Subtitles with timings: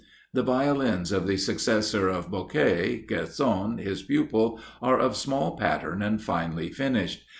[0.33, 6.19] The Violins of the successor of Bocquay, Guersan, his pupil, are of small pattern, and
[6.19, 7.23] finely finished.